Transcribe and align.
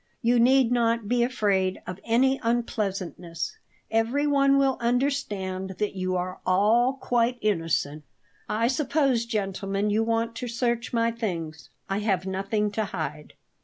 "You 0.23 0.39
need 0.39 0.71
not 0.71 1.07
be 1.07 1.21
afraid 1.21 1.79
of 1.85 1.99
any 2.03 2.39
unpleasantness; 2.41 3.57
everyone 3.91 4.57
will 4.57 4.77
understand 4.79 5.75
that 5.77 5.93
you 5.95 6.15
are 6.15 6.39
all 6.43 6.93
quite 6.93 7.37
innocent. 7.39 8.03
I 8.49 8.67
suppose, 8.67 9.27
gentlemen, 9.27 9.91
you 9.91 10.03
want 10.03 10.33
to 10.37 10.47
search 10.47 10.91
my 10.91 11.11
things. 11.11 11.69
I 11.87 11.99
have 11.99 12.25
nothing 12.25 12.71
to 12.71 12.85
hide." 12.85 13.33